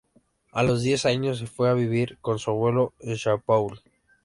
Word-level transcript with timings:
A 0.51 0.63
los 0.63 0.81
diez 0.81 1.05
años 1.05 1.37
se 1.37 1.45
fue 1.45 1.69
a 1.69 1.75
vivir 1.75 2.17
con 2.21 2.39
su 2.39 2.49
abuelo 2.49 2.95
en 3.01 3.17
São 3.17 3.39
Paulo. 3.39 3.77